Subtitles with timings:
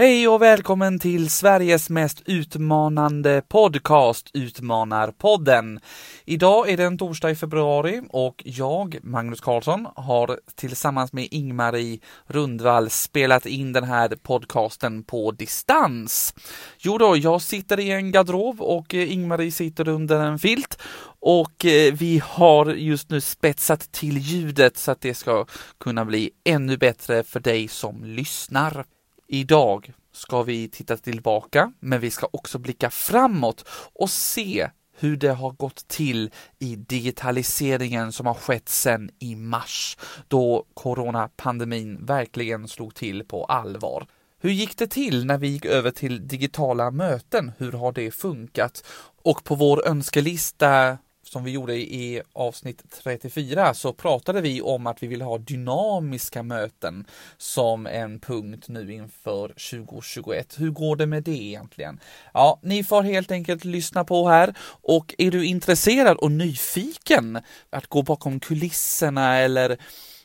[0.00, 5.80] Hej och välkommen till Sveriges mest utmanande podcast, Utmanarpodden.
[6.24, 11.98] Idag är det en torsdag i februari och jag, Magnus Karlsson, har tillsammans med Ingmarie
[12.26, 16.34] Rundvall spelat in den här podcasten på distans.
[16.78, 20.78] Jo då, jag sitter i en garderob och Ingmarie sitter under en filt
[21.20, 25.46] och eh, vi har just nu spetsat till ljudet så att det ska
[25.80, 28.84] kunna bli ännu bättre för dig som lyssnar.
[29.32, 35.32] Idag ska vi titta tillbaka, men vi ska också blicka framåt och se hur det
[35.32, 39.96] har gått till i digitaliseringen som har skett sedan i mars,
[40.28, 44.06] då coronapandemin verkligen slog till på allvar.
[44.40, 47.52] Hur gick det till när vi gick över till digitala möten?
[47.58, 48.84] Hur har det funkat?
[49.24, 50.98] Och på vår önskelista
[51.32, 56.42] som vi gjorde i avsnitt 34 så pratade vi om att vi vill ha dynamiska
[56.42, 57.04] möten
[57.36, 60.60] som en punkt nu inför 2021.
[60.60, 62.00] Hur går det med det egentligen?
[62.34, 67.38] Ja, ni får helt enkelt lyssna på här och är du intresserad och nyfiken
[67.70, 69.78] att gå bakom kulisserna eller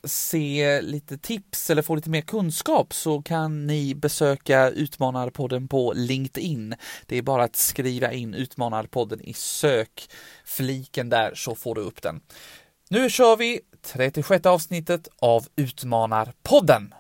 [0.06, 6.75] se lite tips eller få lite mer kunskap så kan ni besöka Utmanarpodden på LinkedIn.
[7.06, 12.22] Det är bara att skriva in Utmanarpodden i sökfliken där så får du upp den.
[12.89, 16.94] Nu kör vi 36 avsnittet av Utmanarpodden.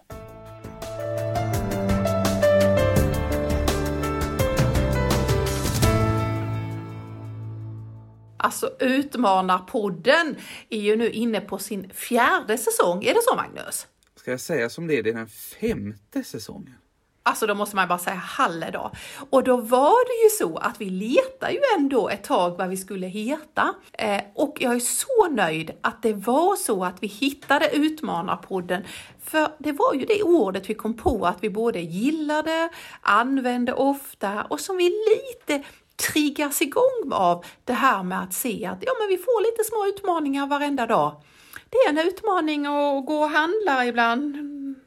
[8.45, 10.35] Alltså Utmanarpodden
[10.69, 13.03] är ju nu inne på sin fjärde säsong.
[13.03, 13.87] Är det så Magnus?
[14.15, 16.75] Ska jag säga som det är, det är den femte säsongen.
[17.23, 18.91] Alltså då måste man bara säga halledag.
[19.29, 22.77] Och då var det ju så att vi letade ju ändå ett tag vad vi
[22.77, 23.73] skulle heta.
[23.93, 28.83] Eh, och jag är så nöjd att det var så att vi hittade Utmanarpodden.
[29.23, 32.69] För det var ju det ordet vi kom på att vi både gillade,
[33.01, 35.63] använde ofta och som vi lite
[36.13, 39.87] triggas igång av det här med att se att ja, men vi får lite små
[39.87, 41.21] utmaningar varenda dag.
[41.69, 44.35] Det är en utmaning att gå och handla ibland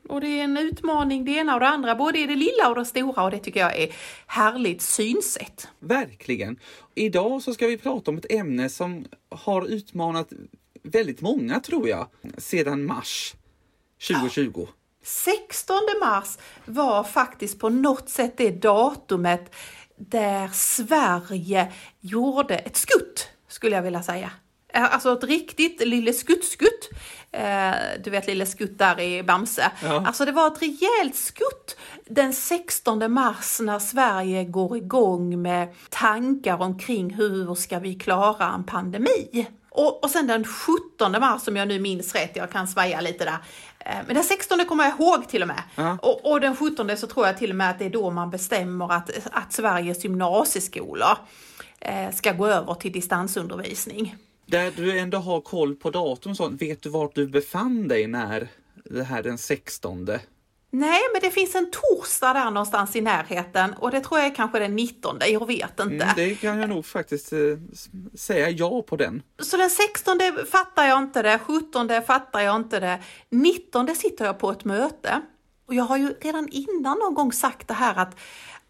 [0.09, 2.75] och det är en utmaning det ena och det andra, både i det lilla och
[2.75, 3.95] det stora och det tycker jag är
[4.27, 5.69] härligt synsätt.
[5.79, 6.59] Verkligen.
[6.95, 10.33] Idag så ska vi prata om ett ämne som har utmanat
[10.83, 12.07] väldigt många tror jag,
[12.39, 13.35] sedan mars
[14.09, 14.53] 2020.
[14.57, 14.67] Ja.
[15.03, 19.55] 16 mars var faktiskt på något sätt det datumet
[19.99, 24.31] där Sverige gjorde ett skutt, skulle jag vilja säga.
[24.73, 26.91] Eh, alltså ett riktigt Lille Skutt-skutt.
[27.33, 29.71] Eh, du vet Lille Skutt där i Bamse.
[29.83, 30.07] Ja.
[30.07, 31.77] Alltså det var ett rejält skutt
[32.07, 38.65] den 16 mars när Sverige går igång med tankar omkring hur ska vi klara en
[38.65, 39.47] pandemi.
[39.71, 43.25] Och, och sen den 17 mars, om jag nu minns rätt, jag kan svaja lite
[43.25, 43.39] där,
[44.07, 45.63] men den 16 kommer jag ihåg till och med.
[45.75, 45.99] Ja.
[46.03, 48.31] Och, och, den 17 så tror jag till och med att det är då man
[48.31, 51.17] bestämmer att, att Sveriges gymnasieskolor
[51.81, 54.17] eh, ska gå över till distansundervisning.
[54.47, 58.49] Där du ändå har koll på datum sånt, vet du vart du befann dig när
[58.85, 60.09] det här den 16?
[60.71, 64.35] Nej, men det finns en torsdag där någonstans i närheten och det tror jag är
[64.35, 65.19] kanske den 19.
[65.29, 66.05] Jag vet inte.
[66.05, 67.39] Mm, det kan jag nog faktiskt eh,
[68.15, 69.23] säga ja på den.
[69.39, 70.19] Så den 16
[70.51, 72.99] fattar jag inte det, 17 fattar jag inte det,
[73.31, 75.21] 19 sitter jag på ett möte.
[75.67, 78.17] Och jag har ju redan innan någon gång sagt det här att,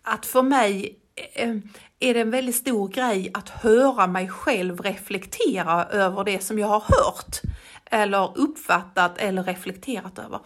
[0.02, 0.98] att för mig
[1.34, 1.56] eh,
[2.00, 6.66] är det en väldigt stor grej att höra mig själv reflektera över det som jag
[6.66, 7.40] har hört
[7.90, 10.40] eller uppfattat eller reflekterat över.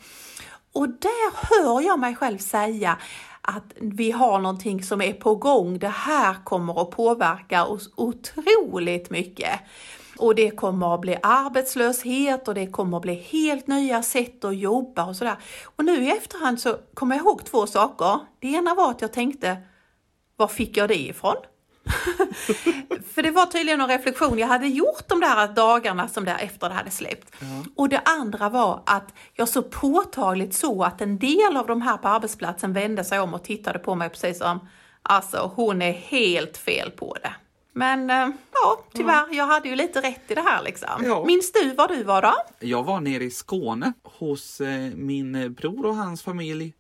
[0.72, 2.98] Och där hör jag mig själv säga
[3.40, 5.78] att vi har någonting som är på gång.
[5.78, 9.60] Det här kommer att påverka oss otroligt mycket.
[10.18, 14.56] Och det kommer att bli arbetslöshet och det kommer att bli helt nya sätt att
[14.56, 15.36] jobba och sådär.
[15.76, 18.18] Och nu i efterhand så kommer jag ihåg två saker.
[18.38, 19.56] Det ena var att jag tänkte,
[20.36, 21.36] var fick jag det ifrån?
[23.15, 26.69] För det var tydligen en reflektion jag hade gjort de där dagarna som där efter
[26.69, 27.32] det hade släppt.
[27.41, 27.47] Ja.
[27.76, 31.97] Och det andra var att jag så påtagligt såg att en del av de här
[31.97, 34.69] på arbetsplatsen vände sig om och tittade på mig precis som,
[35.02, 37.34] alltså hon är helt fel på det.
[37.73, 39.37] Men eh, ja, tyvärr, ja.
[39.37, 41.05] jag hade ju lite rätt i det här liksom.
[41.05, 41.25] Ja.
[41.26, 42.35] Minns du var du var då?
[42.61, 46.75] Jag var nere i Skåne hos eh, min bror och hans familj.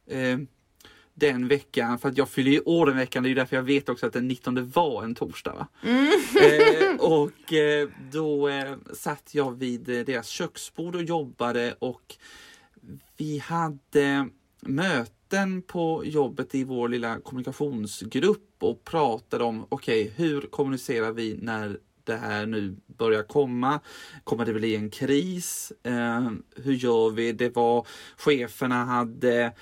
[1.14, 3.88] Den veckan, för att jag fyller ju år den veckan, det är därför jag vet
[3.88, 5.66] också att den 19 var en torsdag.
[5.82, 6.12] Mm.
[6.40, 12.16] Eh, och eh, då eh, satt jag vid eh, deras köksbord och jobbade och
[13.16, 14.28] vi hade
[14.60, 21.38] möten på jobbet i vår lilla kommunikationsgrupp och pratade om, okej, okay, hur kommunicerar vi
[21.40, 23.80] när det här nu börjar komma?
[24.24, 25.72] Kommer det bli en kris?
[25.82, 27.32] Eh, hur gör vi?
[27.32, 27.86] Det var
[28.16, 29.52] cheferna hade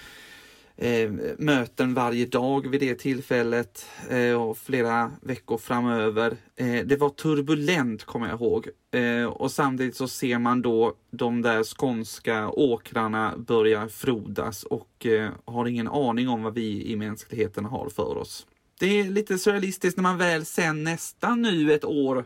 [0.80, 6.36] eh, möten varje dag vid det tillfället eh, och flera veckor framöver.
[6.56, 8.68] Eh, det var turbulent kommer jag ihåg.
[8.90, 15.30] Eh, och samtidigt så ser man då de där skånska åkrarna börja frodas och eh,
[15.44, 18.46] har ingen aning om vad vi i mänskligheten har för oss.
[18.80, 22.24] Det är lite surrealistiskt när man väl sen nästan nu ett år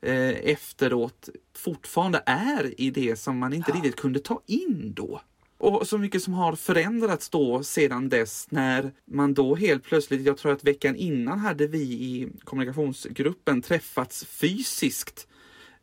[0.00, 5.20] eh, efteråt fortfarande är i det som man inte riktigt kunde ta in då.
[5.62, 10.36] Och så mycket som har förändrats då sedan dess när man då helt plötsligt, jag
[10.36, 15.28] tror att veckan innan hade vi i kommunikationsgruppen träffats fysiskt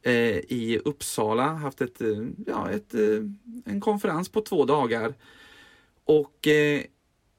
[0.02, 3.24] eh, i Uppsala, haft ett, eh, ja, ett, eh,
[3.66, 5.14] en konferens på två dagar.
[6.04, 6.82] Och eh,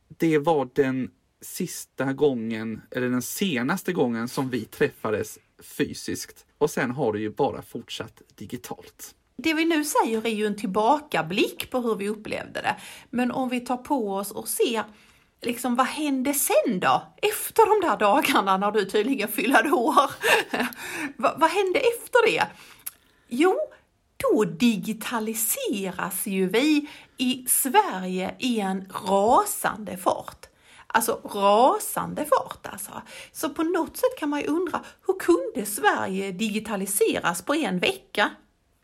[0.09, 1.11] det var den
[1.41, 6.47] sista gången, eller den senaste gången som vi träffades fysiskt.
[6.59, 9.15] Och sen har det ju bara fortsatt digitalt.
[9.43, 12.77] Det vi nu säger är ju en tillbakablick på hur vi upplevde det.
[13.11, 14.85] Men om vi tar på oss och ser
[15.43, 17.03] liksom vad hände sen då?
[17.23, 20.11] Efter de där dagarna när du tydligen fyllde år.
[21.17, 22.47] vad, vad hände efter det?
[23.29, 23.59] Jo,
[24.17, 30.47] då digitaliseras ju vi i Sverige i en rasande fart.
[30.87, 33.03] Alltså rasande fart alltså.
[33.33, 38.31] Så på något sätt kan man ju undra, hur kunde Sverige digitaliseras på en vecka?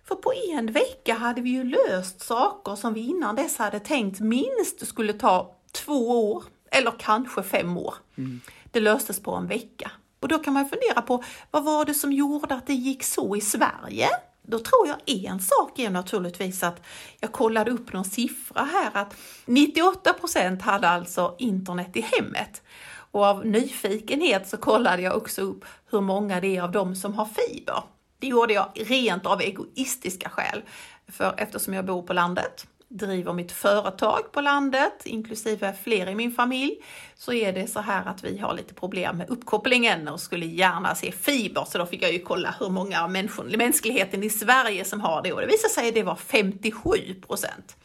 [0.08, 4.20] För på en vecka hade vi ju löst saker som vi innan dess hade tänkt
[4.20, 7.94] minst skulle ta två år eller kanske fem år.
[8.18, 8.40] Mm.
[8.70, 9.90] Det löstes på en vecka.
[10.20, 13.36] Och då kan man fundera på vad var det som gjorde att det gick så
[13.36, 14.08] i Sverige?
[14.42, 16.82] Då tror jag en sak är naturligtvis att
[17.20, 22.62] jag kollade upp någon siffra här att 98 procent hade alltså internet i hemmet.
[23.10, 27.14] Och av nyfikenhet så kollade jag också upp hur många det är av dem som
[27.14, 27.82] har fiber.
[28.18, 30.62] Det gjorde jag rent av egoistiska skäl.
[31.08, 36.32] För eftersom jag bor på landet, driver mitt företag på landet, inklusive fler i min
[36.32, 36.76] familj,
[37.14, 40.94] så är det så här att vi har lite problem med uppkopplingen och skulle gärna
[40.94, 41.64] se fiber.
[41.64, 43.10] Så då fick jag ju kolla hur många av
[43.56, 46.90] mänskligheten i Sverige som har det och det visade sig att det var 57
[47.26, 47.76] procent.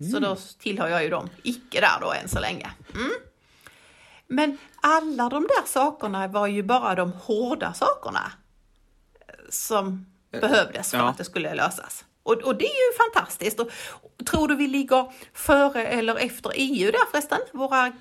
[0.00, 0.12] Mm.
[0.12, 2.70] Så då tillhör jag ju dem icke där då än så länge.
[2.94, 3.10] Mm.
[4.26, 8.32] Men alla de där sakerna var ju bara de hårda sakerna
[9.48, 11.08] som eh, behövdes för ja.
[11.08, 12.04] att det skulle lösas.
[12.22, 13.60] Och, och, det är ju fantastiskt.
[13.60, 13.70] Och,
[14.30, 17.38] tror du vi ligger före eller efter EU där förresten?
[17.52, 17.92] Våra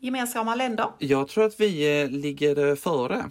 [0.00, 0.86] gemensamma länder?
[0.98, 3.24] Jag tror att vi eh, ligger eh, före.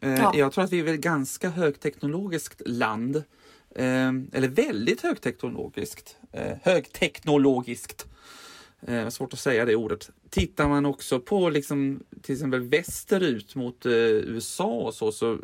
[0.00, 0.32] Ja.
[0.34, 3.24] Jag tror att vi är ett ganska högteknologiskt land.
[3.78, 6.16] Eller väldigt högteknologiskt.
[6.62, 8.06] Högteknologiskt.
[9.08, 10.10] Svårt att säga det ordet.
[10.30, 15.38] Tittar man också på liksom, till exempel västerut mot USA och så, så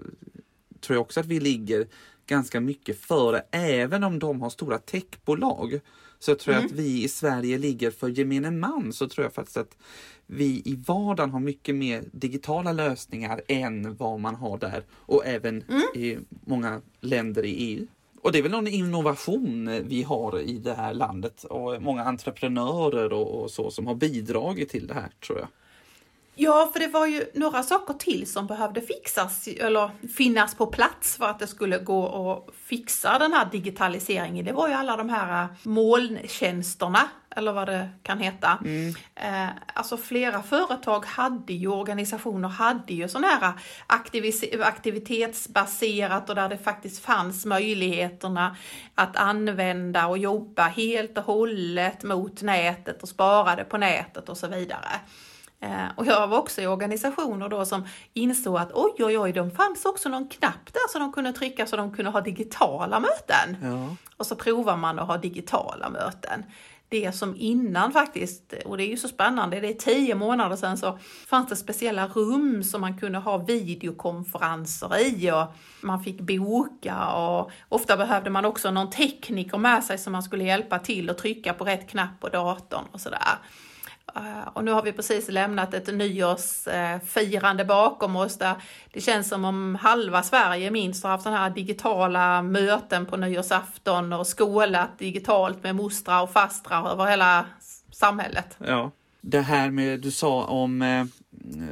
[0.83, 1.87] tror jag också att vi ligger
[2.27, 5.81] ganska mycket före, även om de har stora techbolag.
[6.19, 6.73] Så tror jag mm.
[6.73, 9.77] att vi i Sverige ligger för gemene man, så tror jag faktiskt att
[10.27, 15.63] vi i vardagen har mycket mer digitala lösningar än vad man har där och även
[15.63, 15.83] mm.
[15.95, 17.87] i många länder i EU.
[18.23, 23.13] Och det är väl någon innovation vi har i det här landet och många entreprenörer
[23.13, 25.49] och, och så som har bidragit till det här tror jag.
[26.35, 31.17] Ja, för det var ju några saker till som behövde fixas eller finnas på plats
[31.17, 34.45] för att det skulle gå att fixa den här digitaliseringen.
[34.45, 38.59] Det var ju alla de här äh, molntjänsterna eller vad det kan heta.
[38.65, 38.95] Mm.
[39.15, 43.53] Eh, alltså flera företag hade ju, organisationer hade ju sådana här
[44.59, 48.57] aktivitetsbaserat och där det faktiskt fanns möjligheterna
[48.95, 54.49] att använda och jobba helt och hållet mot nätet och sparade på nätet och så
[54.49, 55.01] vidare.
[55.63, 59.51] Eh, och jag var också i organisationer då som insåg att oj, oj, oj, de
[59.51, 63.57] fanns också någon knapp där så de kunde trycka så de kunde ha digitala möten.
[63.63, 63.97] Ja.
[64.17, 66.45] Och så provar man att ha digitala möten.
[66.89, 70.79] Det som innan faktiskt, och det är ju så spännande, det är tio månader sedan
[70.79, 77.09] så fanns det speciella rum som man kunde ha videokonferenser i och man fick boka
[77.09, 81.19] och ofta behövde man också någon tekniker med sig som man skulle hjälpa till och
[81.19, 83.39] trycka på rätt knapp på datorn och sådär.
[84.17, 88.55] Eh, och nu har vi precis lämnat ett nyårsfirande bakom oss där
[88.93, 94.13] det känns som om halva Sverige minst har haft sådana här digitala möten på nyårsafton
[94.13, 97.47] och skålat digitalt med mostrar och fastrar över hela
[97.93, 98.57] samhället.
[98.59, 98.91] Ja.
[99.21, 101.05] Det här med du sa om, eh,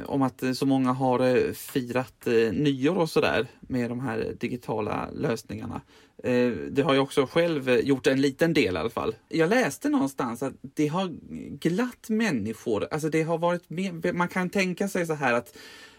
[0.05, 5.81] om att så många har eh, firat nyår och sådär med de här digitala lösningarna.
[6.23, 9.15] Eh, det har jag också själv eh, gjort en liten del i alla fall.
[9.29, 11.09] Jag läste någonstans att det har
[11.57, 12.87] glatt människor.
[12.91, 15.57] Alltså det har varit mer, man kan tänka sig så här att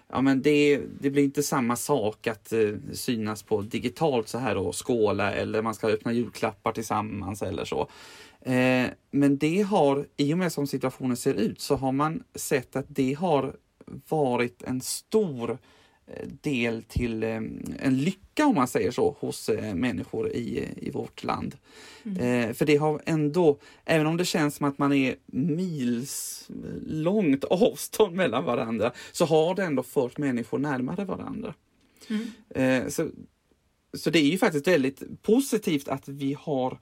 [0.09, 4.57] ja, men det, det blir inte samma sak att eh, synas på digitalt så här
[4.57, 7.89] och skåla eller man ska öppna julklappar tillsammans eller så.
[8.41, 12.77] Eh, men det har, i och med som situationen ser ut, så har man sett
[12.77, 13.57] att det har
[14.09, 15.57] varit en stor eh,
[16.43, 17.37] del till eh,
[17.79, 21.57] en lycka om man säger så hos eh, människor i, i vårt land.
[22.05, 22.55] Mm.
[22.55, 26.47] För det har ändå, även om det känns som att man är mils
[26.87, 31.55] långt avstånd mellan varandra, så har det ändå fört människor närmare varandra.
[32.55, 32.91] Mm.
[32.91, 33.11] Så,
[33.95, 36.79] så det är ju faktiskt väldigt positivt att vi har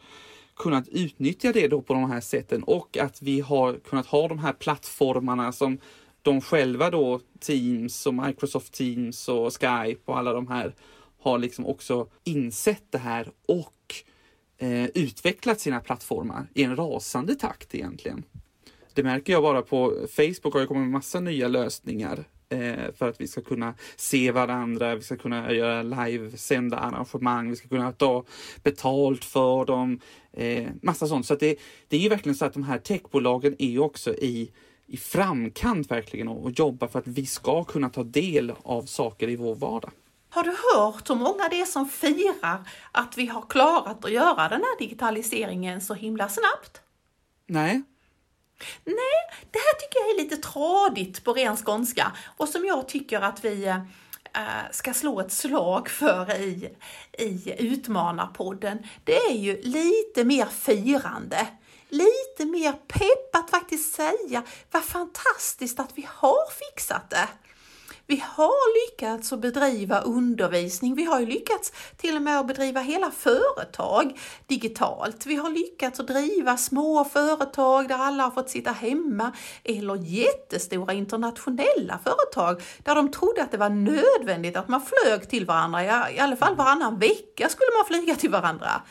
[0.56, 4.38] kunnat utnyttja det då på de här sätten och att vi har kunnat ha de
[4.38, 5.78] här plattformarna som
[6.22, 10.74] de själva då, Teams och Microsoft Teams och Skype och alla de här
[11.22, 13.94] har liksom också insett det här och
[14.58, 18.22] eh, utvecklat sina plattformar i en rasande takt egentligen.
[18.94, 23.20] Det märker jag bara på Facebook har ju kommit massa nya lösningar eh, för att
[23.20, 28.24] vi ska kunna se varandra, vi ska kunna göra livesända arrangemang, vi ska kunna ta
[28.62, 30.00] betalt för dem,
[30.32, 31.26] eh, massa sånt.
[31.26, 31.58] Så det,
[31.88, 34.50] det är ju verkligen så att de här techbolagen är ju också i
[34.90, 39.36] i framkant verkligen och jobba för att vi ska kunna ta del av saker i
[39.36, 39.90] vår vardag.
[40.30, 44.48] Har du hört hur många det är som firar att vi har klarat att göra
[44.48, 46.80] den här digitaliseringen så himla snabbt?
[47.46, 47.82] Nej.
[48.84, 53.20] Nej, det här tycker jag är lite tradigt på ren skånska och som jag tycker
[53.20, 56.76] att vi äh, ska slå ett slag för i,
[57.18, 58.78] i Utmanarpodden.
[59.04, 61.46] Det är ju lite mer firande
[61.90, 67.28] lite mer pepp att faktiskt säga vad fantastiskt att vi har fixat det.
[68.10, 70.94] Vi har lyckats att bedriva undervisning.
[70.94, 75.26] Vi har ju lyckats till och med att bedriva hela företag digitalt.
[75.26, 79.32] Vi har lyckats att driva små företag där alla har fått sitta hemma
[79.64, 85.46] eller jättestora internationella företag där de trodde att det var nödvändigt att man flög till
[85.46, 86.10] varandra.
[86.10, 88.82] I alla fall varannan vecka skulle man flyga till varandra.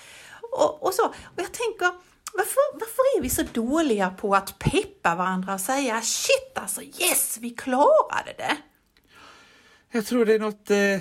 [0.52, 1.06] Och, och så.
[1.06, 1.92] Och jag tänker,
[2.40, 7.38] varför, varför är vi så dåliga på att peppa varandra och säga shit alltså yes,
[7.42, 8.58] vi klarade det?
[9.92, 11.00] Jag tror det är något, eh,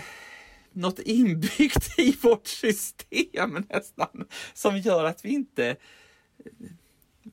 [0.72, 5.76] något inbyggt i vårt system nästan som gör att vi inte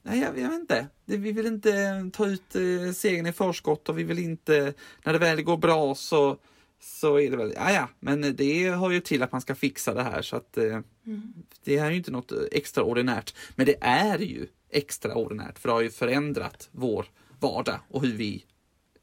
[0.04, 0.88] Nej, jag, jag vet inte.
[1.06, 5.20] Vi vill inte ta ut eh, segern i förskott och vi vill inte, när det
[5.20, 6.38] väl går bra så
[6.80, 9.94] så är det väl, ja ja, men det hör ju till att man ska fixa
[9.94, 10.64] det här så att eh,
[11.06, 11.34] mm.
[11.64, 13.36] det här är ju inte något extraordinärt.
[13.56, 17.06] Men det är ju extraordinärt för det har ju förändrat vår
[17.40, 18.46] vardag och hur vi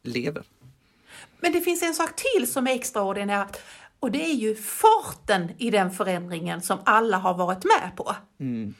[0.03, 0.45] lever.
[1.41, 3.59] Men det finns en sak till som är extraordinärt
[4.01, 8.17] och det är ju farten i den förändringen som alla har varit med på.
[8.41, 8.75] Mm.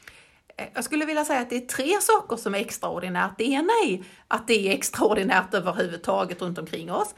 [0.57, 3.37] Eh, jag skulle vilja säga att det är tre saker som är extraordinärt.
[3.37, 7.15] Det ena är att det är extraordinärt överhuvudtaget runt omkring oss.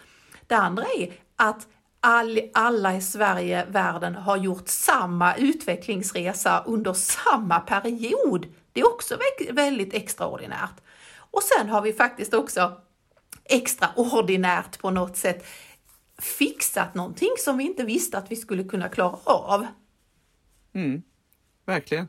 [0.48, 1.68] Det andra är att
[2.00, 8.46] all, alla i Sverige, världen, har gjort samma utvecklingsresa under samma period.
[8.74, 9.18] Det är också
[9.51, 10.82] väldigt extraordinärt.
[11.32, 12.82] Och sen har vi faktiskt också
[13.44, 15.46] extraordinärt på något sätt
[16.18, 19.68] fixat någonting som vi inte visste att vi skulle kunna klara av.
[20.74, 21.01] Mm,
[21.65, 22.08] verkligen.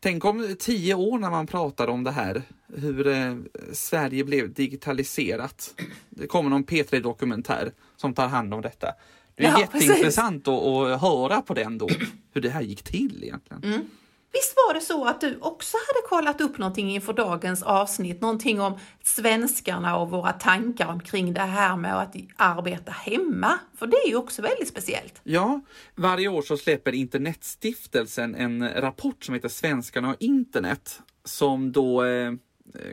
[0.00, 2.42] Tänk om tio år när man pratar om det här,
[2.74, 3.36] hur eh,
[3.72, 5.74] Sverige blev digitaliserat.
[6.10, 8.86] Det kommer någon P3-dokumentär som tar hand om detta.
[9.34, 11.88] Det är ja, jätteintressant att, att, höra på den då,
[12.32, 13.64] hur det här gick till egentligen.
[13.64, 13.88] Mm.
[14.32, 18.60] Visst var det så att du också hade kollat upp någonting inför dagens avsnitt, någonting
[18.60, 23.58] om svenskarna och våra tankar omkring det här med att arbeta hemma?
[23.78, 25.20] För det är ju också väldigt speciellt.
[25.22, 25.60] Ja,
[25.94, 32.32] varje år så släpper Internetstiftelsen en rapport som heter Svenskarna och internet som då eh,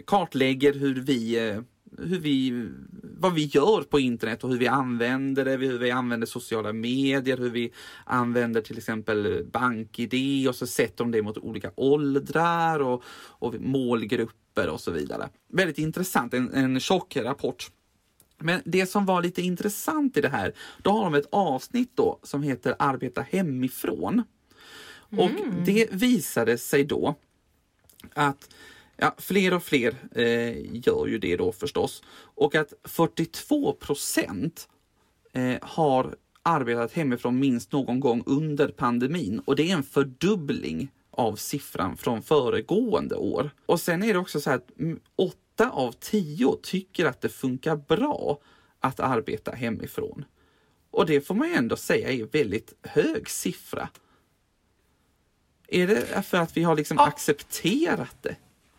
[0.05, 1.61] kartlägger hur vi eh,
[1.97, 2.69] hur vi,
[3.01, 7.37] vad vi gör på internet och hur vi använder det, hur vi använder sociala medier,
[7.37, 7.71] hur vi
[8.05, 14.69] använder till exempel BankID och så sätter de det mot olika åldrar och, och målgrupper
[14.69, 15.29] och så vidare.
[15.53, 17.71] Väldigt intressant, en, en tjock rapport.
[18.37, 22.19] Men det som var lite intressant i det här, då har de ett avsnitt då
[22.23, 24.23] som heter Arbeta hemifrån.
[25.09, 25.63] Och mm.
[25.65, 27.15] det visade sig då
[28.13, 28.49] att
[28.97, 32.03] Ja, fler och fler eh, gör ju det då förstås.
[32.17, 34.69] Och att 42 procent
[35.33, 41.35] eh, har arbetat hemifrån minst någon gång under pandemin och det är en fördubbling av
[41.35, 43.49] siffran från föregående år.
[43.65, 44.71] Och sen är det också så att
[45.15, 48.39] 8 av 10 tycker att det funkar bra
[48.79, 50.25] att arbeta hemifrån.
[50.91, 53.89] Och det får man ju ändå säga är väldigt hög siffra.
[55.67, 57.07] Är det för att vi har liksom ja.
[57.07, 58.35] accepterat det?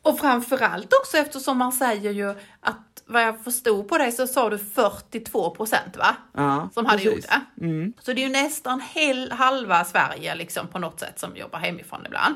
[0.07, 4.51] Och framförallt också eftersom man säger ju att vad jag förstod på dig så sa
[4.51, 6.17] du 42 procent va?
[6.33, 7.15] Ja, som hade precis.
[7.15, 7.25] gjort
[7.57, 7.65] det.
[7.65, 7.93] Mm.
[8.01, 12.07] Så det är ju nästan hel, halva Sverige liksom på något sätt som jobbar hemifrån
[12.07, 12.35] ibland.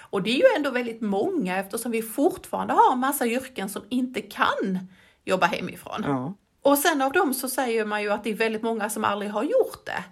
[0.00, 4.20] Och det är ju ändå väldigt många eftersom vi fortfarande har massa yrken som inte
[4.20, 4.78] kan
[5.24, 6.02] jobba hemifrån.
[6.04, 6.34] Ja.
[6.62, 9.30] Och sen av dem så säger man ju att det är väldigt många som aldrig
[9.30, 10.04] har gjort det.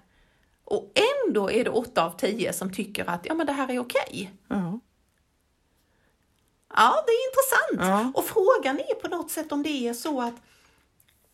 [0.65, 0.93] Och
[1.27, 4.31] ändå är det åtta av tio som tycker att ja, men det här är okej.
[4.49, 4.81] Ja.
[6.77, 7.91] Ja, det är intressant.
[7.91, 8.21] Ja.
[8.21, 10.35] Och frågan är på något sätt om det är så att,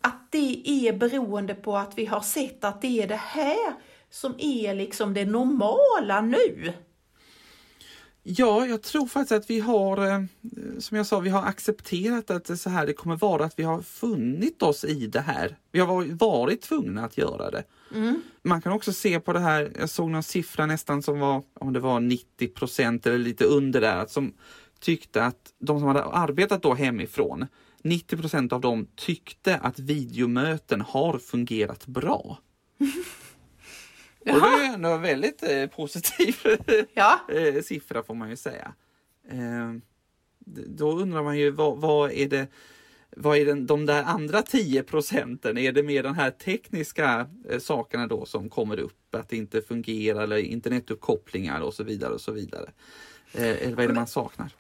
[0.00, 3.74] att det är beroende på att vi har sett att det är det här
[4.10, 6.72] som är liksom det normala nu.
[8.30, 10.22] Ja, jag tror faktiskt att vi har, eh,
[10.78, 13.58] som jag sa, vi har accepterat att det är så här det kommer vara, att
[13.58, 15.56] vi har funnit oss i det här.
[15.72, 17.64] Vi har varit, tvungna att göra det.
[18.42, 21.72] Man kan också se på det här, jag såg någon siffra nästan som var, om
[21.72, 24.32] det var 90 procent eller lite under där, som
[24.80, 27.46] tyckte att de som hade arbetat då hemifrån,
[27.82, 32.38] 90 procent av dem tyckte att videomöten har fungerat bra.
[34.20, 36.36] Och det är ju ändå en väldigt eh, positiv
[36.94, 38.74] Ja, eh, siffra får man ju säga.
[39.30, 39.74] Eh,
[40.66, 42.46] då undrar man ju vad, vad är det
[43.10, 45.58] vad är den, de där andra 10 procenten?
[45.58, 49.14] Är det mer den här tekniska eh, sakerna då som kommer upp?
[49.14, 52.70] Att det inte fungerar eller internetuppkopplingar och så vidare och så vidare.
[53.32, 54.52] Eh, eller vad är det man saknar?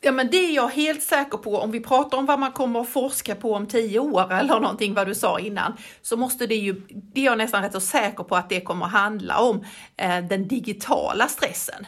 [0.00, 1.56] Ja, men det är jag helt säker på.
[1.56, 4.94] Om vi pratar om vad man kommer att forska på om tio år eller någonting
[4.94, 8.24] vad du sa innan, så måste det ju, det är jag nästan rätt så säker
[8.24, 9.64] på att det kommer att handla om
[9.96, 11.86] eh, den digitala stressen.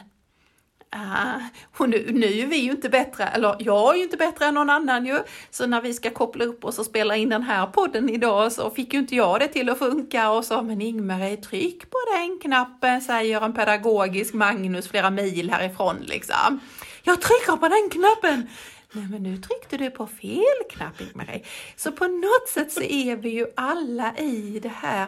[0.95, 1.45] Uh,
[1.77, 4.53] och nu, nu är vi ju inte bättre, eller jag är ju inte bättre än
[4.53, 5.19] någon annan ju.
[5.51, 8.69] Så när vi ska koppla upp oss och spela in den här podden idag så
[8.69, 12.39] fick ju inte jag det till att funka och sa men Ingmarie tryck på den
[12.39, 16.59] knappen säger en pedagogisk Magnus flera mil härifrån liksom.
[17.03, 18.49] Jag trycker på den knappen!
[18.91, 21.43] Nej men nu tryckte du på fel knapp Ingmarie.
[21.75, 25.07] Så på något sätt så är vi ju alla i det här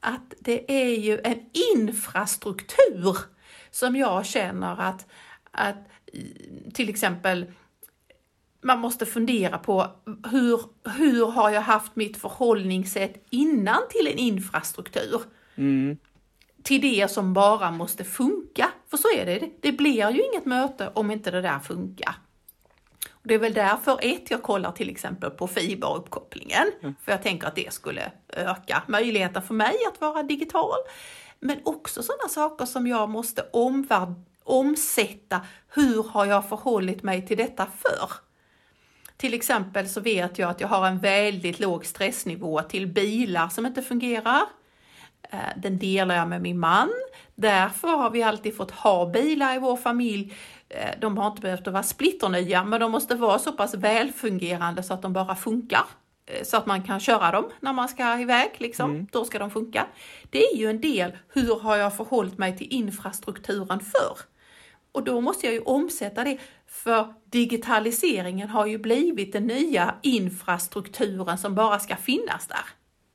[0.00, 1.38] att det är ju en
[1.72, 3.16] infrastruktur
[3.70, 5.06] som jag känner att,
[5.50, 5.88] att
[6.74, 7.52] till exempel
[8.60, 9.90] man måste fundera på
[10.30, 10.60] hur,
[10.98, 15.22] hur har jag haft mitt förhållningssätt innan till en infrastruktur?
[15.54, 15.96] Mm.
[16.64, 18.70] Till det som bara måste funka.
[18.90, 22.14] För så är det, det blir ju inget möte om inte det där funkar.
[23.10, 26.66] Och det är väl därför ett, jag kollar till exempel på fiberuppkopplingen.
[27.04, 30.78] För jag tänker att det skulle öka möjligheten för mig att vara digital.
[31.40, 35.40] Men också sådana saker som jag måste omvärd, omsätta.
[35.68, 38.10] Hur har jag förhållit mig till detta förr?
[39.16, 43.66] Till exempel så vet jag att jag har en väldigt låg stressnivå till bilar som
[43.66, 44.42] inte fungerar.
[45.30, 46.90] Eh, Den delar jag med min man.
[47.34, 50.34] Därför har vi alltid fått ha bilar i vår familj.
[50.68, 54.94] Eh, De har inte behövt vara splitternya, men de måste vara så pass välfungerande så
[54.94, 55.84] att de bara funkar.
[56.26, 59.06] Eh, Så att man kan köra dem när man ska iväg, liksom.
[59.12, 59.86] Då ska de funka.
[60.30, 64.18] Det är ju en del, hur har jag förhållit mig till infrastrukturen förr?
[64.92, 71.38] Och då måste jag ju omsätta det, för digitaliseringen har ju blivit den nya infrastrukturen
[71.38, 72.64] som bara ska finnas där.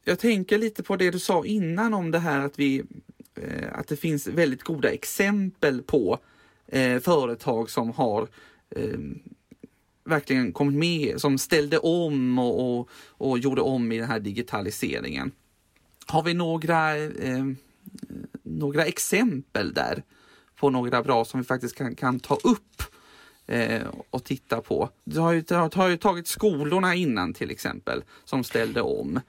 [0.03, 2.83] Jag tänker lite på det du sa innan om det här att vi
[3.35, 6.19] eh, att det finns väldigt goda exempel på
[6.67, 8.27] eh, företag som har
[8.69, 8.99] eh,
[10.03, 15.31] verkligen kommit med, som ställde om och, och, och gjorde om i den här digitaliseringen.
[16.05, 17.45] Har vi några, eh,
[18.43, 20.03] några exempel där
[20.55, 22.83] på några bra som vi faktiskt kan, kan ta upp
[23.47, 24.89] eh, och titta på?
[25.03, 29.19] Du har ju, du har ju tagit skolorna innan till exempel som ställde om.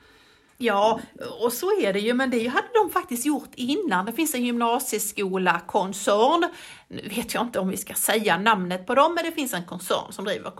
[0.62, 1.00] Ja,
[1.40, 4.06] och så är det ju, men det hade de faktiskt gjort innan.
[4.06, 6.44] Det finns en gymnasieskola, koncern.
[6.88, 9.64] Nu vet jag inte om vi ska säga namnet på dem, men det finns en
[9.64, 10.50] koncern som driver,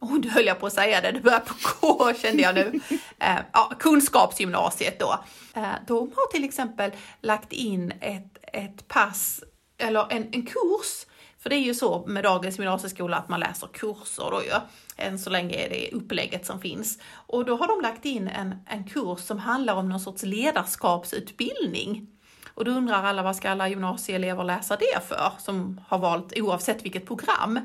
[0.00, 2.80] oh, nu höll jag på att säga det, det börjar på K kände jag nu.
[3.18, 5.24] Eh, ja, kunskapsgymnasiet då.
[5.54, 6.90] Eh, de har till exempel
[7.20, 9.44] lagt in ett, ett pass,
[9.78, 11.06] eller en, en kurs
[11.42, 14.52] för det är ju så med dagens gymnasieskola att man läser kurser då ju.
[14.96, 16.98] Än så länge är det upplägget som finns.
[17.12, 22.06] Och då har de lagt in en, en kurs som handlar om någon sorts ledarskapsutbildning.
[22.54, 26.84] Och då undrar alla vad ska alla gymnasieelever läsa det för, som har valt oavsett
[26.84, 27.60] vilket program?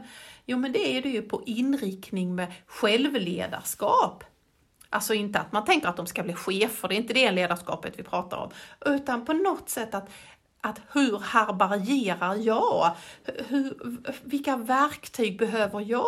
[0.46, 4.24] Jo, men det är det ju på inriktning med självledarskap.
[4.90, 7.94] Alltså inte att man tänker att de ska bli chefer, det är inte det ledarskapet
[7.98, 8.50] vi pratar om,
[8.86, 10.10] utan på något sätt att
[10.62, 12.96] att hur härbärgerar jag?
[13.48, 13.78] Hur,
[14.24, 16.06] vilka verktyg behöver jag?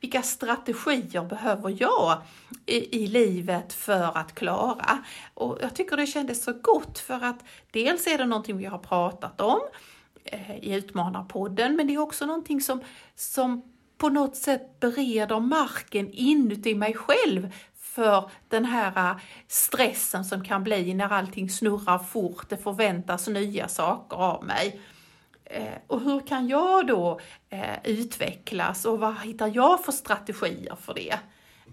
[0.00, 2.22] Vilka strategier behöver jag
[2.66, 5.04] i, i livet för att klara?
[5.34, 8.78] Och jag tycker det kändes så gott för att dels är det någonting vi har
[8.78, 9.60] pratat om
[10.24, 12.80] eh, i Utmanarpodden, men det är också någonting som,
[13.14, 13.62] som
[13.98, 17.52] på något sätt bereder marken inuti mig själv
[17.94, 19.16] för den här äh,
[19.48, 24.80] stressen som kan bli när allting snurrar fort, det förväntas nya saker av mig.
[25.44, 30.94] Eh, och hur kan jag då eh, utvecklas och vad hittar jag för strategier för
[30.94, 31.18] det?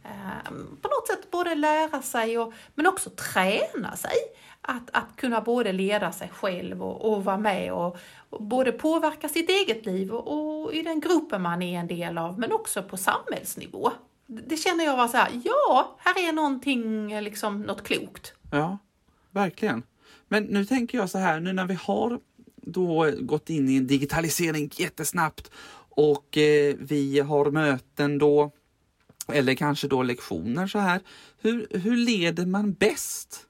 [0.06, 0.52] Eh,
[0.82, 4.16] på något sätt både lära sig och, men också träna sig
[4.62, 7.98] att, att kunna både leda sig själv och, och vara med och,
[8.30, 12.18] och, både påverka sitt eget liv och, och, i den gruppen man är en del
[12.18, 13.92] av, men också på samhällsnivå.
[14.28, 18.34] Det känner jag var så här, ja, här är någonting, liksom något klokt.
[18.52, 18.78] Ja,
[19.32, 19.84] verkligen.
[20.28, 22.20] Men nu tänker jag så här, nu när vi har
[22.56, 25.52] då gått in i en digitalisering jättesnabbt
[25.90, 28.52] och eh, vi har möten då,
[29.28, 31.02] eller kanske då lektioner så här.
[31.38, 33.46] Hur, hur leder man bäst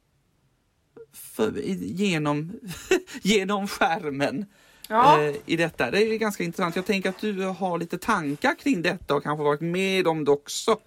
[1.13, 2.59] för, genom,
[3.21, 4.45] genom skärmen?
[4.88, 5.21] Ja.
[5.21, 5.91] Eh, i detta.
[5.91, 6.76] Det är ganska intressant.
[6.76, 10.32] Jag tänker att du har lite tankar kring detta och kanske varit med om det
[10.32, 10.80] också.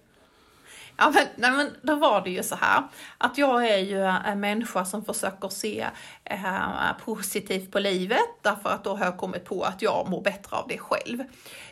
[0.97, 2.83] Ja, men, nej, men då var det ju så här
[3.17, 5.87] att jag är ju en människa som försöker se
[6.23, 10.55] eh, positivt på livet därför att då har jag kommit på att jag mår bättre
[10.55, 11.23] av det själv.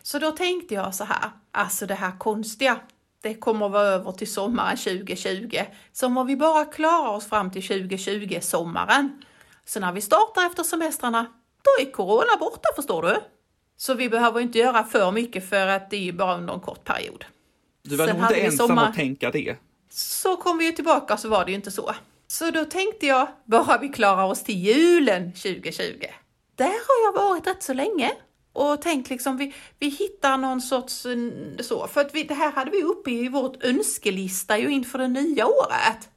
[0.01, 2.79] Så då tänkte jag så här, alltså det här konstiga,
[3.21, 5.57] det kommer att vara över till sommaren 2020.
[5.93, 9.21] Så om vi bara klarar oss fram till 2020, sommaren,
[9.65, 11.25] så när vi startar efter semestrarna,
[11.61, 13.15] då är corona borta förstår du.
[13.77, 16.59] Så vi behöver inte göra för mycket för att det är ju bara under en
[16.59, 17.25] kort period.
[17.83, 18.89] Du var nog inte ensam sommar...
[18.89, 19.57] att tänka det.
[19.89, 21.95] Så kom vi ju tillbaka så var det ju inte så.
[22.27, 26.05] Så då tänkte jag, bara vi klarar oss till julen 2020.
[26.55, 28.11] Där har jag varit rätt så länge
[28.53, 31.05] och tänkt liksom vi, vi hittar någon sorts
[31.59, 35.07] så, för att vi, det här hade vi uppe i vårt önskelista ju inför det
[35.07, 36.09] nya året.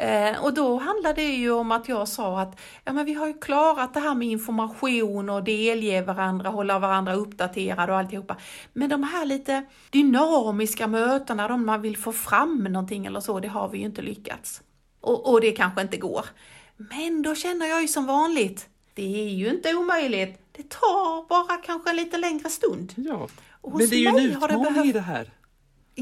[0.00, 3.26] Eh, och då handlade det ju om att jag sa att ja, men vi har
[3.26, 8.36] ju klarat det här med information och delge varandra, hålla varandra uppdaterade och alltihopa.
[8.72, 13.48] Men de här lite dynamiska mötena, de man vill få fram någonting eller så, det
[13.48, 14.62] har vi ju inte lyckats.
[15.00, 16.26] Och, och det kanske inte går.
[16.76, 20.38] Men då känner jag ju som vanligt, det är ju inte omöjligt.
[20.52, 22.92] Det tar bara kanske en lite längre stund.
[22.96, 23.28] Ja,
[23.62, 25.30] men det är ju en utmaning i det här.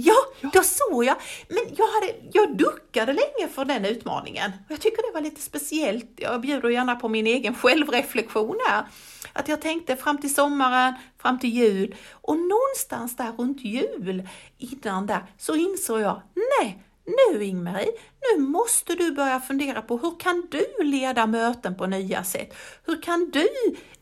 [0.01, 1.17] Ja, ja, då såg jag.
[1.49, 4.53] Men jag, hade, jag duckade länge för den utmaningen.
[4.69, 6.11] Jag tycker det var lite speciellt.
[6.17, 8.85] Jag bjuder gärna på min egen självreflektion här.
[9.33, 15.07] Att jag tänkte fram till sommaren, fram till jul och någonstans där runt jul innan
[15.07, 17.93] där så insåg jag, nej, nu Ingmarie,
[18.33, 22.55] nu måste du börja fundera på hur kan du leda möten på nya sätt?
[22.85, 23.49] Hur kan du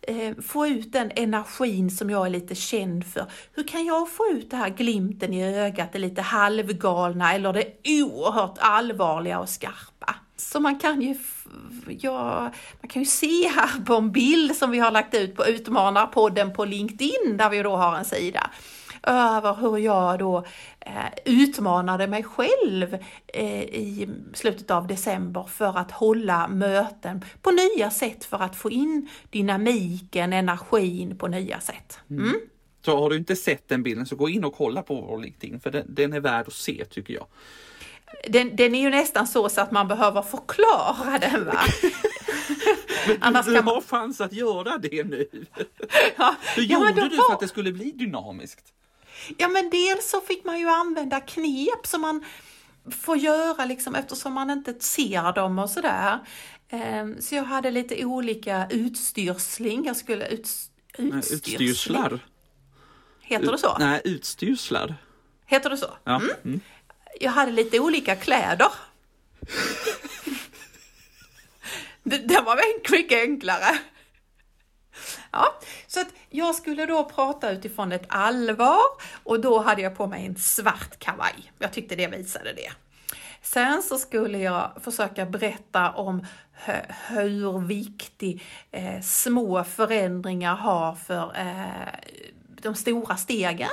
[0.03, 3.27] eh, få ut den energin som jag är lite känd för?
[3.53, 7.73] Hur kan jag få ut det här glimten i ögat, det lite halvgalna eller det
[8.03, 10.15] oerhört allvarliga och skarpa?
[10.37, 11.15] Så man kan ju,
[11.89, 15.47] ja, man kan ju se här på en bild som vi har lagt ut på
[15.47, 18.51] Utmanarpodden på LinkedIn där vi då har en sida
[19.07, 20.45] över hur jag då
[20.81, 20.93] eh,
[21.25, 28.25] utmanade mig själv eh, i slutet av december för att hålla möten på nya sätt
[28.25, 31.99] för att få in dynamiken, energin på nya sätt.
[32.11, 32.25] Mm.
[32.25, 32.41] Mm.
[32.85, 35.61] Så har du inte sett den bilden så gå in och kolla på vår LinkedIn
[35.61, 37.27] för den, den är värd att se tycker jag.
[38.29, 41.45] Den, den, är ju nästan så, så att man behöver förklara den.
[41.45, 41.59] Va?
[43.07, 45.29] Men Annars du kan har chans att göra det nu.
[46.17, 48.73] Ja, Hur gjorde ja, du för att det skulle bli dynamiskt?
[49.39, 52.25] Ja, men dels så fick man ju använda knep som man
[52.91, 56.19] får göra liksom eftersom man inte ser dem och sådär.
[56.69, 59.85] Ehm, så jag hade lite olika utstyrsling.
[59.85, 60.49] Jag skulle ut,
[60.99, 62.21] utstyrslar.
[63.21, 63.77] Heter det så?
[63.79, 64.95] Nej, utstyrslar.
[65.47, 65.97] Heter det så?
[66.05, 66.17] Ja.
[66.17, 66.31] Mm.
[66.45, 66.61] Mm.
[67.21, 68.73] Jag hade lite olika kläder.
[72.03, 73.79] det, var mycket enklare.
[75.33, 75.55] Ja,
[75.87, 78.81] så att jag skulle då prata utifrån ett allvar
[79.25, 81.53] och då hade jag på mig en svart kavaj.
[81.59, 82.73] Jag tyckte det visade det.
[83.43, 86.27] Sen så skulle jag försöka berätta om
[87.09, 92.11] hur viktig eh, små förändringar har för eh,
[92.67, 93.69] de stora stegen.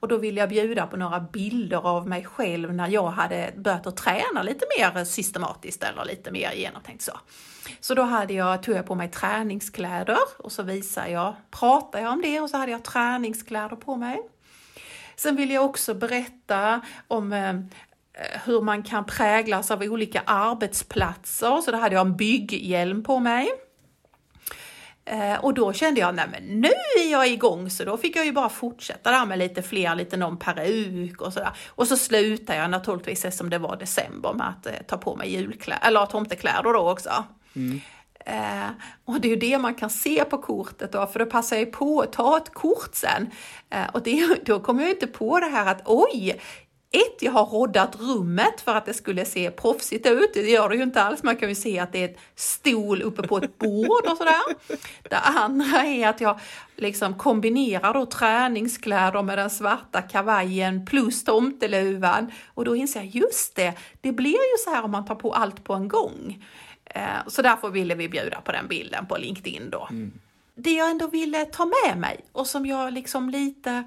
[0.00, 3.86] Och då ville jag bjuda på några bilder av mig själv när jag hade börjat
[3.86, 7.12] att träna lite mer systematiskt eller lite mer genomtänkt så.
[7.80, 12.12] Så då hade jag, tog jag på mig träningskläder och så visade jag, pratade jag
[12.12, 14.18] om det och så hade jag träningskläder på mig.
[15.16, 17.54] Sen vill jag också berätta om eh,
[18.44, 21.60] hur man kan präglas av olika arbetsplatser.
[21.60, 23.48] Så då hade jag en bygghjälm på mig.
[25.06, 28.24] Eh, och då kände jag, nej men nu är jag igång, så då fick jag
[28.24, 31.50] ju bara fortsätta där med lite fler, lite någon peruk och sådär.
[31.68, 35.32] Och så slutade jag naturligtvis, eftersom det var december, med att eh, ta på mig
[35.32, 37.24] julkläder, eller tomtekläder då också.
[37.56, 37.80] Mm.
[38.26, 38.70] Eh,
[39.04, 41.72] och det är ju det man kan se på kortet då, för då passar jag
[41.72, 43.30] på att ta ett kort sen.
[43.70, 46.40] Eh, och det, då kommer jag inte på det här att oj,
[46.94, 50.34] ett, jag har roddat rummet för att det skulle se proffsigt ut.
[50.34, 51.22] Det gör det ju inte alls.
[51.22, 54.42] Man kan ju se att det är ett stol uppe på ett bord och sådär.
[55.02, 56.40] Det andra är att jag
[56.76, 62.32] liksom kombinerar då träningskläder med den svarta kavajen plus tomteluvan.
[62.54, 65.32] Och då inser jag, just det, det blir ju så här om man tar på
[65.32, 66.44] allt på en gång.
[66.84, 69.88] Eh, så därför ville vi bjuda på den bilden på LinkedIn då.
[69.90, 70.12] Mm.
[70.54, 73.84] Det jag ändå ville ta med mig och som jag liksom lite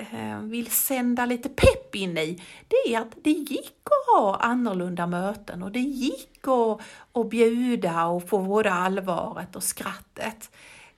[0.00, 5.06] Eh, vill sända lite pepp in i, det är att det gick att ha annorlunda
[5.06, 6.80] möten och det gick att,
[7.12, 10.50] att bjuda och få både allvaret och skrattet.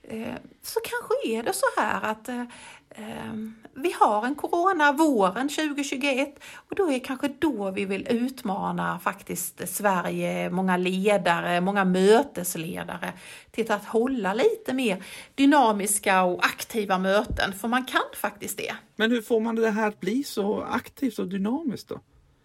[0.03, 2.43] Eh, så kanske är det så här att eh,
[2.95, 8.07] Ehm, vi har en corona våren 2021 och då är det kanske då vi vill
[8.09, 13.13] utmana faktiskt Sverige, många ledare, många mötesledare
[13.51, 15.03] till att hålla lite mer
[15.35, 18.75] dynamiska och aktiva möten, för man kan faktiskt det.
[18.95, 21.99] Men hur får man det här att bli så aktivt och dynamiskt då?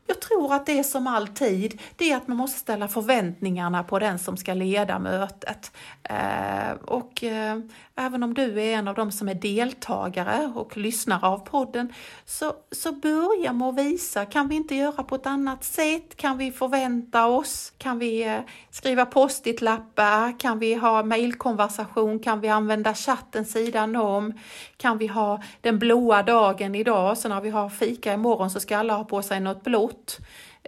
[0.07, 3.99] Jag tror att det är som alltid, det är att man måste ställa förväntningarna på
[3.99, 5.73] den som ska leda mötet.
[6.03, 7.59] Eh, och eh,
[7.97, 11.93] även om du är en av dem som är deltagare och lyssnare av podden,
[12.25, 16.17] så, så börja med att visa, kan vi inte göra på ett annat sätt?
[16.17, 17.73] Kan vi förvänta oss?
[17.79, 18.39] Kan vi eh,
[18.71, 20.39] skriva post-it-lappar?
[20.39, 22.19] Kan vi ha mejlkonversation?
[22.19, 24.33] Kan vi använda chatten sidan om?
[24.77, 28.77] Kan vi ha den blåa dagen idag, så när vi har fika imorgon så ska
[28.79, 29.96] alla ha på sig något blått?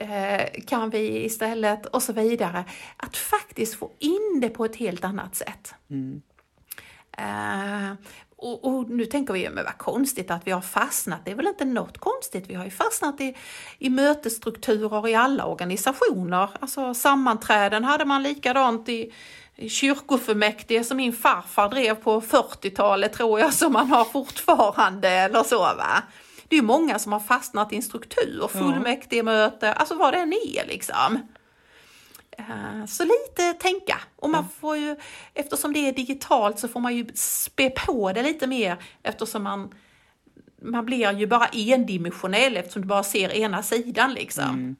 [0.00, 2.64] Eh, kan vi istället och så vidare.
[2.96, 5.74] Att faktiskt få in det på ett helt annat sätt.
[5.90, 6.22] Mm.
[7.18, 7.92] Uh,
[8.36, 11.20] och, och, nu tänker vi, men vad konstigt att vi har fastnat.
[11.24, 12.44] Det är väl inte något konstigt.
[12.48, 13.36] Vi har ju fastnat i,
[13.78, 16.50] i mötesstrukturer i alla organisationer.
[16.60, 19.12] Alltså sammanträden hade man likadant i,
[19.56, 25.42] i kyrkofullmäktige som min farfar drev på 40-talet tror jag, som man har fortfarande eller
[25.42, 26.02] så va.
[26.48, 30.66] Det är många som har fastnat i en struktur, fullmäktigemöte, alltså vad det än är
[30.66, 31.18] liksom.
[32.38, 34.00] Eh, så lite tänka.
[34.16, 34.96] Och man får ju,
[35.34, 39.74] eftersom det är digitalt så får man ju spä på det lite mer eftersom man,
[40.62, 44.44] man blir ju bara endimensionell eftersom du bara ser ena sidan liksom.
[44.44, 44.76] Mm.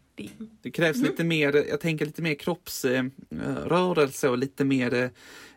[0.62, 1.10] Det, krävs mm.
[1.10, 5.10] lite mer, jag tänker lite mer kroppsrörelse eh, och lite mer,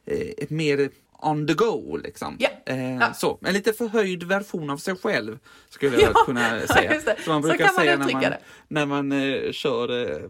[0.05, 0.89] eh, mer
[1.21, 2.37] on the go liksom.
[2.39, 2.49] Ja.
[2.65, 3.13] Eh, ja.
[3.13, 7.01] Så, en lite förhöjd version av sig själv skulle jag ja, kunna säga.
[7.23, 8.33] Som man brukar säga när man,
[8.67, 10.29] när man eh, kör eh,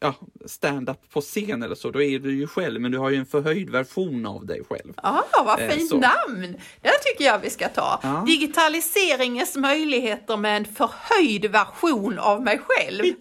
[0.00, 0.14] ja,
[0.46, 3.26] stand-up på scen eller så, då är du ju själv, men du har ju en
[3.26, 4.92] förhöjd version av dig själv.
[5.02, 6.56] Ja, ah, vad eh, fint namn!
[6.80, 8.00] Det tycker jag vi ska ta.
[8.02, 8.24] Ah.
[8.24, 13.04] Digitaliseringens möjligheter med en förhöjd version av mig själv.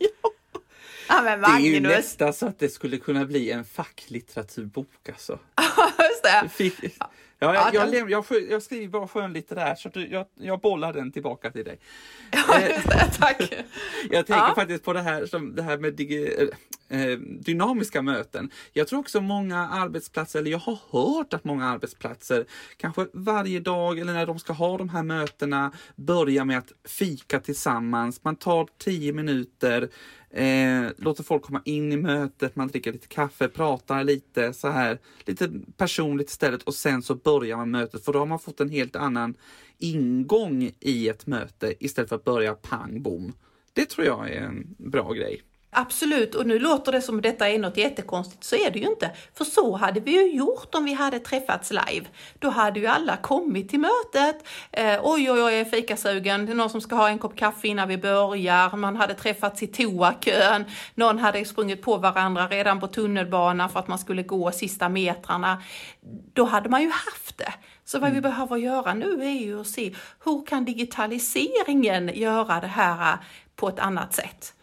[1.10, 1.22] Ja.
[1.22, 5.40] men det är ju nästan så att det skulle kunna bli en facklitteraturbok alltså.
[6.28, 6.50] Det.
[6.54, 6.98] Fick,
[7.40, 11.12] Ja, jag, ja, jag, jag, jag, skriver bara skönlitterär så du, jag, jag bollar den
[11.12, 11.80] tillbaka till dig.
[12.32, 13.42] Ja, eh, just det, tack.
[14.12, 14.56] jag tänker ja.
[14.56, 16.36] faktiskt på det här, som, det här med dig,
[16.90, 18.52] eh, eh, dynamiska möten.
[18.74, 22.46] Jag tror också många arbetsplatser, eller jag har hört att många arbetsplatser
[22.78, 27.40] kanske varje dag eller när de ska ha de här mötena börjar med att fika
[27.40, 28.24] tillsammans.
[28.24, 29.90] Man tar tio minuter
[30.38, 35.00] Eh, låter folk komma in i mötet, man dricker lite kaffe, pratar lite så här,
[35.26, 38.70] lite personligt istället och sen så börjar man mötet för då har man fått en
[38.70, 39.36] helt annan
[39.78, 43.34] ingång i ett möte istället för att börja pang bom.
[43.74, 45.42] Det tror jag är en bra grej.
[45.70, 49.12] Absolut, och nu låter det som detta är något jättekonstigt, så är det ju inte.
[49.34, 52.06] För så hade vi ju gjort om vi hade träffats live.
[52.40, 54.48] Då hade ju alla kommit till mötet.
[54.72, 56.46] Eh, oj, oj, oj, jag är fikasugen.
[56.46, 58.76] Det är någon som ska ha en kopp kaffe innan vi börjar.
[58.76, 60.66] Man hade träffats i toakön.
[60.96, 65.64] Någon hade sprungit på varandra redan på tunnelbanan för att man skulle gå sista metrarna.
[66.34, 67.54] Då hade man ju haft det.
[67.86, 68.32] Så vad vi mm.
[68.32, 73.18] behöver göra nu är ju att se hur kan digitaliseringen göra det här
[73.56, 74.54] på ett annat sätt?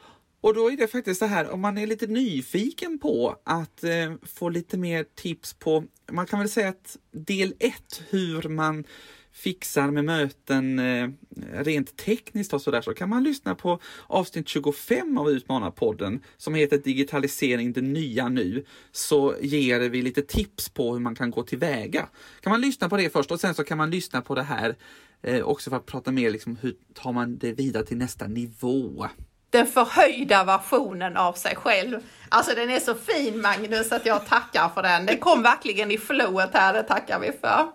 [0.45, 4.13] Och då är det faktiskt så här, om man är lite nyfiken på att eh,
[4.23, 8.85] få lite mer tips på, man kan väl säga att del 1, hur man
[9.33, 11.09] fixar med möten eh,
[11.53, 16.79] rent tekniskt och sådär, så kan man lyssna på avsnitt 25 av Utmanarpodden som heter
[16.79, 18.65] Digitalisering det nya nu.
[18.93, 22.09] Så ger vi lite tips på hur man kan gå tillväga.
[22.41, 24.77] Kan man lyssna på det först och sen så kan man lyssna på det här
[25.23, 29.09] eh, också för att prata mer liksom hur tar man det vidare till nästa nivå
[29.55, 32.01] den förhöjda versionen av sig själv.
[32.29, 35.07] Alltså den är så fin Magnus att jag tackar för den.
[35.07, 37.67] Den kom verkligen i flowet här, det tackar vi för.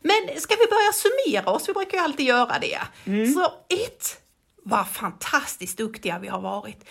[0.00, 1.68] Men ska vi börja summera oss?
[1.68, 2.78] Vi brukar ju alltid göra det.
[3.06, 3.32] Mm.
[3.32, 4.16] Så ett,
[4.64, 6.84] vad fantastiskt duktiga vi har varit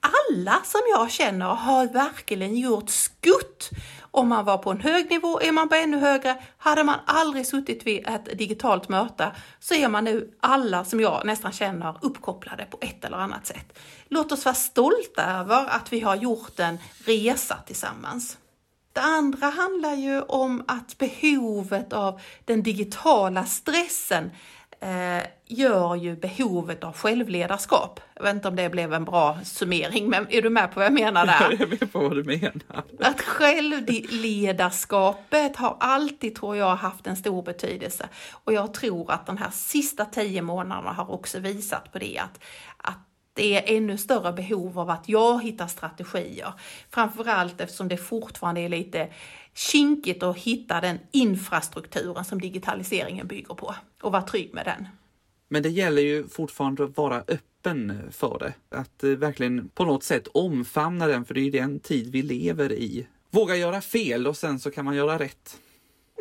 [0.00, 3.70] alla som jag känner har verkligen gjort skutt.
[4.10, 6.42] Om man var på en hög nivå, är man på ännu högre.
[6.58, 11.26] Hade man aldrig suttit vid ett digitalt möte så är man nu alla som jag
[11.26, 13.78] nästan känner uppkopplade på ett eller annat sätt.
[14.08, 18.38] Låt oss vara stolta över att vi har gjort en resa tillsammans.
[18.92, 24.30] Det andra handlar ju om att behovet av den digitala stressen
[24.80, 28.00] eh, gör ju behovet av självledarskap.
[28.14, 30.86] Jag vet inte om det blev en bra summering, men är du med på vad
[30.86, 31.40] jag menar där?
[31.50, 32.84] Jag är med på vad du menar.
[32.98, 38.08] Att självledarskapet har alltid, tror jag, haft en stor betydelse.
[38.44, 42.40] Och jag tror att de här sista tio månaderna har också visat på det, att,
[42.76, 42.98] att
[43.32, 46.52] det är ännu större behov av att jag hittar strategier.
[46.90, 49.08] Framförallt eftersom det fortfarande är lite
[49.54, 54.88] kinkigt att hitta den infrastrukturen som digitaliseringen bygger på och vara trygg med den.
[55.48, 58.76] Men det gäller ju fortfarande att vara öppen för det.
[58.76, 62.22] Att eh, verkligen på något sätt omfamna den, för det är ju den tid vi
[62.22, 63.06] lever i.
[63.30, 65.58] Våga göra fel och sen så kan man göra rätt.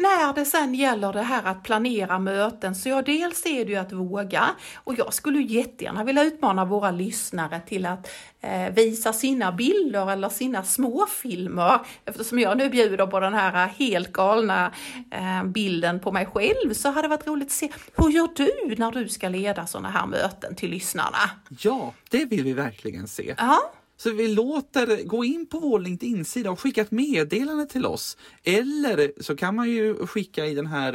[0.01, 3.75] När det sen gäller det här att planera möten så ja, dels är det ju
[3.75, 8.09] att våga och jag skulle jättegärna vilja utmana våra lyssnare till att
[8.41, 11.79] eh, visa sina bilder eller sina småfilmer.
[12.05, 14.71] Eftersom jag nu bjuder på den här helt galna
[15.11, 18.75] eh, bilden på mig själv så hade det varit roligt att se hur gör du
[18.77, 21.29] när du ska leda sådana här möten till lyssnarna?
[21.59, 23.35] Ja, det vill vi verkligen se.
[23.37, 23.71] Ja.
[24.01, 28.17] Så vi låter gå in på vår LinkedIn-sida och skicka ett meddelande till oss.
[28.43, 30.93] Eller så kan man ju skicka i den här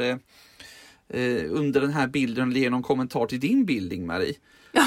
[1.09, 4.35] eh, under den här bilden eller ge någon kommentar till din bild Marie.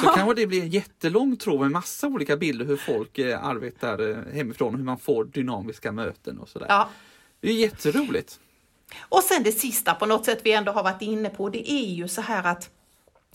[0.03, 4.11] Så kanske det blir en jättelång tråd med massa olika bilder hur folk eh, arbetar
[4.11, 6.67] eh, hemifrån och hur man får dynamiska möten och sådär.
[6.69, 6.89] Ja.
[7.41, 8.41] Det är jätteroligt.
[9.09, 11.95] Och sen det sista på något sätt vi ändå har varit inne på, det är
[11.95, 12.71] ju så här att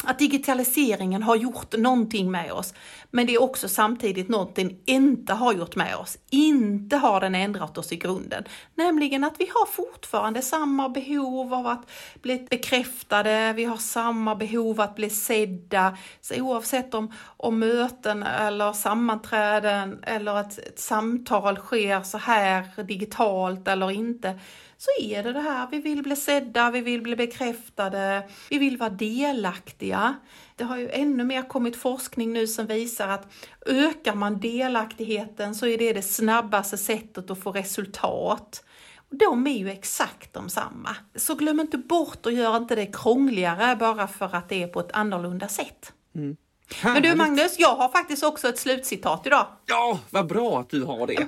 [0.04, 2.74] att digitaliseringen har gjort någonting med oss,
[3.12, 6.18] men det är också samtidigt någonting inte har gjort med oss.
[6.30, 8.44] Inte har den ändrat oss i grunden.
[8.76, 11.90] Nämligen att vi har fortfarande samma behov av att
[12.22, 15.98] bli bekräftade, vi har samma behov att bli sedda.
[16.22, 23.68] Så oavsett om, om möten eller sammanträden eller att ett samtal sker så här digitalt
[23.68, 24.40] eller inte,
[24.84, 28.78] så är det det här, vi vill bli sedda, vi vill bli bekräftade, vi vill
[28.78, 30.16] vara delaktiga.
[30.56, 33.28] Det har ju ännu mer kommit forskning nu som visar att
[33.66, 38.64] ökar man delaktigheten så är det det snabbaste sättet att få resultat.
[39.10, 40.96] De är ju exakt de samma.
[41.16, 44.80] Så glöm inte bort och gör inte det krångligare bara för att det är på
[44.80, 45.94] ett annorlunda sätt.
[46.16, 46.38] Mm.
[46.84, 49.48] Men du Magnus, jag har faktiskt också ett slutcitat idag.
[49.66, 51.28] Ja, vad bra att du har det.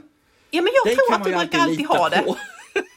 [0.49, 2.21] Ja, men jag Det tror att du ju brukar alltid alltid ha det.
[2.21, 2.37] på.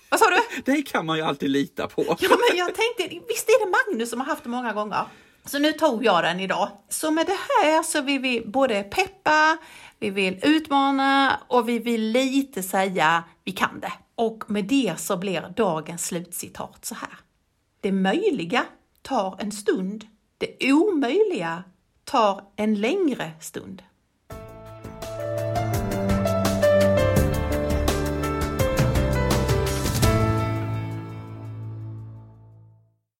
[0.08, 0.62] Vad sa du?
[0.72, 2.16] Det kan man ju alltid lita på.
[2.20, 5.04] Ja, men jag tänkte, visst är det Magnus som har haft det många gånger?
[5.44, 6.68] Så nu tog jag den idag.
[6.88, 9.58] Så med det här så vill vi både peppa,
[9.98, 13.92] vi vill utmana och vi vill lite säga vi kan det.
[14.14, 17.18] Och med det så blir dagens slutcitat så här.
[17.80, 18.64] Det möjliga
[19.02, 20.06] tar en stund.
[20.38, 21.64] Det omöjliga
[22.04, 23.82] tar en längre stund.